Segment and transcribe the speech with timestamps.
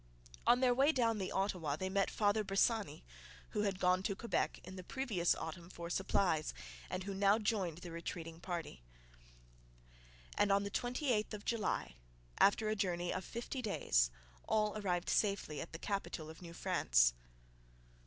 [0.47, 3.03] On their way down the Ottawa they met Father Bressani,
[3.49, 6.55] who had gone to Quebec in the previous autumn for supplies,
[6.89, 8.81] and who now joined the retreating party.
[10.35, 11.97] And on the 28th of July,
[12.39, 14.09] after a journey of fifty days,
[14.47, 17.13] all arrived safely at the capital of New France.